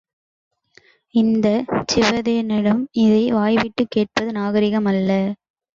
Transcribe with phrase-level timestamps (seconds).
[1.15, 5.11] இந்தச் சிவேதனிடம் இதை வாய்விட்டுக் கேட்பது நாகரிகமல்ல.